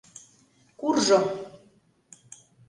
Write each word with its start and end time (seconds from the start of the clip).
Куржо... 0.79 1.19